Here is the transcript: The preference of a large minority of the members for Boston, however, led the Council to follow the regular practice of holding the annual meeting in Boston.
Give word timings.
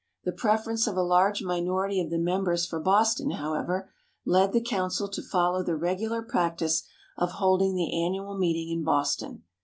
The 0.23 0.31
preference 0.31 0.87
of 0.87 0.97
a 0.97 1.03
large 1.03 1.43
minority 1.43 2.01
of 2.01 2.09
the 2.09 2.17
members 2.17 2.65
for 2.65 2.79
Boston, 2.79 3.29
however, 3.29 3.91
led 4.25 4.51
the 4.51 4.59
Council 4.59 5.07
to 5.07 5.21
follow 5.21 5.61
the 5.61 5.75
regular 5.75 6.23
practice 6.23 6.81
of 7.19 7.33
holding 7.33 7.75
the 7.75 8.03
annual 8.03 8.35
meeting 8.35 8.75
in 8.75 8.83
Boston. 8.83 9.43